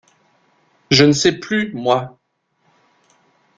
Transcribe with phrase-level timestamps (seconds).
[0.89, 2.17] Je ne sais plus, moi.